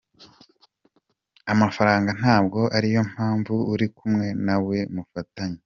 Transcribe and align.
Amafaranga 1.53 2.09
ntabwo 2.19 2.59
ariyo 2.77 3.01
mpamvu 3.11 3.55
uri 3.73 3.87
kumwe 3.97 4.27
nawe, 4.45 4.77
mufatanye. 4.95 5.59